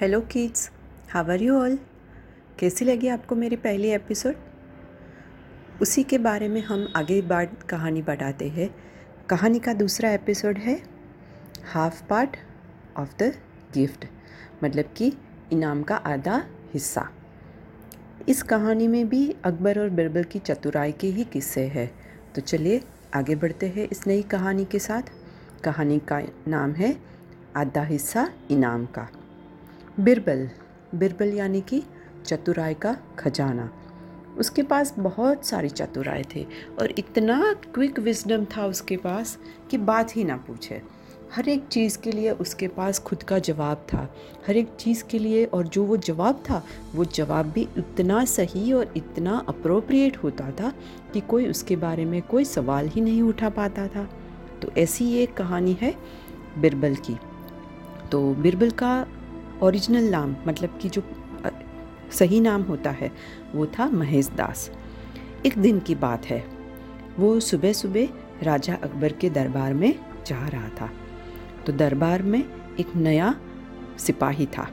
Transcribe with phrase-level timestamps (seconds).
[0.00, 0.70] Hello kids
[1.10, 1.78] how are you all
[2.58, 4.34] कैसी लगी आपको मेरी पहली एपिसोड
[5.82, 8.74] उसी के बारे में हम आगे बार कहानी बढ़ाते हैं।
[9.28, 10.82] कहानी का दूसरा एपिसोड है
[11.72, 12.36] half part
[12.96, 13.32] of the
[13.74, 14.04] gift
[14.64, 15.12] मतलब कि
[15.52, 17.08] इनाम का आधा हिस्सा।
[18.28, 21.94] इस कहानी में भी अकबर और बिरबल की चतुराई के ही किस्से हैं।
[22.34, 22.82] तो चलिए
[23.14, 25.02] आगे बढ़ते हैं इस नई कहानी के साथ।
[25.64, 26.96] कहानी का नाम है
[27.56, 29.08] आधा हिस्सा इनाम का।
[30.00, 30.50] बिरबल।
[30.94, 31.82] बिरबल यानी कि
[32.26, 33.70] चतुराय का खजाना।
[34.38, 36.46] उसके पास बहुत सारी चतुराय थे
[36.80, 39.38] और इतना क्विक विजडम था उसके पास
[39.70, 40.82] कि बात ही ना पूछे।
[41.34, 44.14] हर एक चीज़ के लिए उसके पास खुद का जवाब था।
[44.48, 48.72] हर एक चीज़ के लिए और जो वो जवाब था, वो जवाब भी इतना सही
[48.72, 50.72] और इतना अप्रोप्रिएट होता था
[51.12, 54.10] कि कोई उसके बारे में कोई सवाल ही नहीं उठा पाता था।
[54.62, 55.94] तो ऐसी एक कहानी है
[56.58, 57.18] बिरबल की।
[58.12, 59.06] तो बिरबल का
[59.64, 61.02] ओरिजिनल नाम मतलब कि जो
[62.12, 63.12] सही नाम होता है,
[63.54, 64.70] वो था महेश दास।
[65.46, 66.44] एक दिन की बात है।
[67.18, 68.08] वो सुबह सुबह
[68.42, 70.90] राजा अकबर के दरबार में जा रहा था।
[71.66, 72.44] तो दरबार में
[72.80, 73.34] एक नया
[73.98, 74.68] सिपाही था।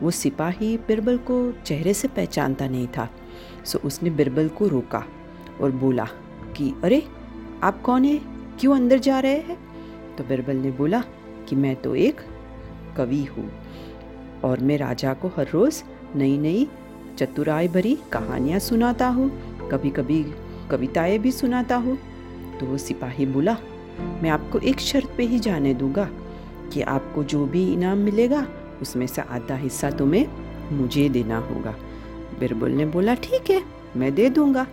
[0.00, 3.10] वो सिपाही बिरबल को चेहरे से पहचानता नहीं था।
[3.64, 5.04] सो उसने बिरबल को रोका
[5.60, 6.08] और बोला
[6.56, 7.08] कि, अरे,
[7.62, 8.20] आप कौन है?
[8.60, 9.58] क्यों अंदर जा रहे हैं?
[10.16, 11.00] तो बिरबल ने बोला
[11.48, 12.20] कि, मैं तो एक
[12.96, 13.52] कवि हूँ।
[14.44, 15.82] और मैं राजा को हर रोज़
[16.16, 16.68] नई नई
[17.18, 19.30] चतुराई भरी कहानियाँ सुनाता हूँ
[19.70, 20.22] कभी कभी
[20.70, 21.98] कविताएँ भी सुनाता हूँ।
[22.60, 23.56] तो वो सिपाही बोला,
[24.22, 26.08] मैं आपको एक शर्त पे ही जाने दूँगा
[26.72, 28.46] कि आपको जो भी इनाम मिलेगा,
[28.82, 30.26] उसमें से आधा हिस्सा तुम्हें
[30.72, 31.74] मुझे देना होगा।
[32.40, 33.62] बिरबल ने बोला, ठीक है,
[33.96, 34.66] मैं दे दूँगा।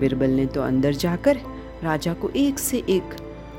[0.00, 1.38] बिरबल ने तो अंदर जाकर
[1.82, 3.16] राजा को एक से एक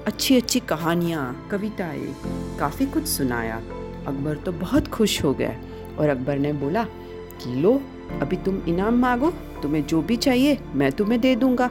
[0.08, 2.16] अच्छी अच्छी कहानियाँ, कविताएँ,
[2.59, 3.61] काफ़ी कुछ सुनाया।
[4.08, 5.56] अकबर तो बहुत खुश हो गया
[6.00, 6.84] और अकबर ने बोला,
[7.44, 7.82] कि लो,
[8.22, 9.32] अभी तुम इनाम मांगो,
[9.64, 11.70] तुम्हें जो भी चाहिए मैं तुम्हें दे दूँगा.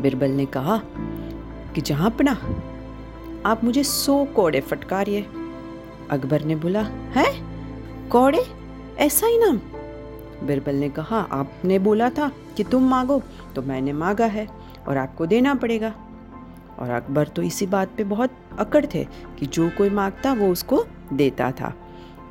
[0.00, 0.80] बिरबल ने कहा,
[1.74, 2.32] कि जहाँ अपना,
[3.46, 5.26] आप मुझे सौ कोड़े फटकारिए.
[6.10, 7.26] अकबर ने बोला, है?
[8.08, 8.46] कोड़े?
[8.98, 9.60] ऐसा ही नाम
[10.46, 13.22] बिरबल ने कहा, आपने बोला था कि तुम मांगो
[13.56, 14.48] तो मैंने मांगा है
[14.88, 15.94] और आपको देना पड़ेगा.
[16.78, 19.04] और अकबर तो इसी बात पे बहुत अकड़ थे
[19.38, 21.74] कि जो कोई माँगता वो उसको देता था।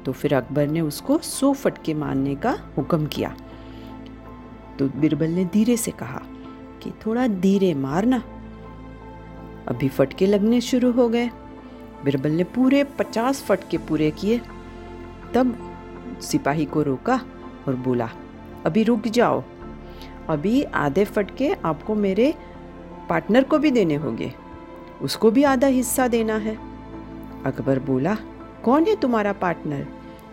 [0.06, 3.36] तो फिर अकबर ने उसको सौ फटके मारने का हुक्म किया।
[4.80, 6.22] तो बिरबल ने धीरे से कहा
[6.82, 8.18] कि थोड़ा धीरे मारना।
[9.68, 11.30] अभी फटके लगने शुरू हो गए।
[12.06, 14.42] बिरबल ने पूरे पचास फटके पूरे किए।
[15.34, 15.76] तब
[16.22, 17.22] सिपाही को रोका
[17.68, 18.10] और बोला,
[18.66, 19.44] अभी रुक जाओ।
[20.30, 22.36] अभी आधे फटके आपको मेरे
[23.10, 24.34] पार्टनर को भी देने होंगे।
[25.02, 26.58] उसको भी आधा हिस्सा देना है।
[27.46, 28.18] अकबर बोला
[28.64, 29.88] कौन है तुम्हारा पार्टनर?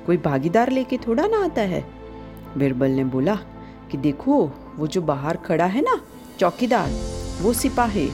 [0.06, 1.84] कोई भागीदार लेके थोड़ा ना आता है?
[2.58, 3.34] बिरबल ने बोला
[3.90, 6.00] कि देखो, वो जो बाहर खड़ा है ना,
[6.38, 6.90] चौकीदार,
[7.42, 8.10] वो सिपाही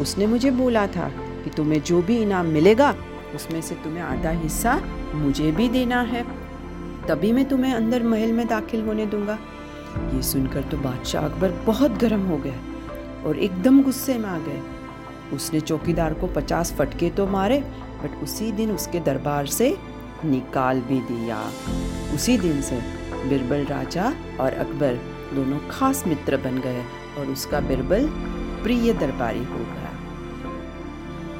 [0.00, 1.08] उसने मुझे बोला था
[1.44, 2.94] कि तुम्हें जो भी इनाम मिलेगा,
[3.34, 4.80] उसमें से तुम्हें आधा हिस्सा
[5.14, 6.24] मुझे भी देना है।
[7.08, 9.38] तभी मैं तुम्हें अंदर महल में दाखिल होने दूँगा।
[10.14, 12.58] ये सुनकर तो बादशाह अकबर बहुत गर्म हो गया
[13.26, 14.60] और एकदम गुस्से में आ गए।
[15.36, 17.64] उसने चौकीदार को पचास फटके तो मारे
[18.02, 19.78] बट उसी दिन उसके दरबार से
[20.24, 21.52] निकाल भी दिया।
[22.14, 22.76] उसी दिन से
[23.28, 24.94] बिरबल राजा और अकबर
[25.34, 26.84] दोनों खास मित्र बन गए
[27.18, 28.06] और उसका बिरबल
[28.62, 29.90] प्रिय दरबारी हो गया।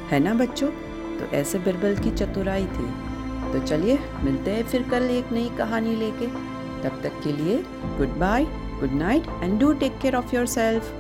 [0.09, 0.71] है ना बच्चों?
[1.19, 3.11] तो ऐसे बिरबल की चतुराई थी।
[3.53, 6.27] तो चलिए, मिलते हैं फिर कल एक नई कहानी लेके।
[6.83, 7.57] तब तक के लिए
[7.99, 8.45] good bye
[8.81, 11.00] good night and do take care of yourself